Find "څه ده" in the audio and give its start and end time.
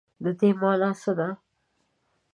1.01-1.27